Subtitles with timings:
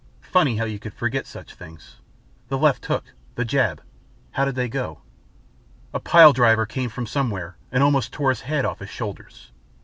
[0.31, 1.97] Funny how you could forget such things.
[2.47, 3.83] The left hook that jab
[4.31, 5.03] how did they go?
[5.93, 9.51] A pile driver came from somewhere and almost tore his head off his shoulders